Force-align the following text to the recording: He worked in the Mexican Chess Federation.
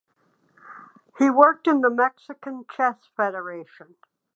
He 1.19 1.29
worked 1.29 1.67
in 1.67 1.81
the 1.81 1.91
Mexican 1.91 2.65
Chess 2.71 3.05
Federation. 3.15 3.97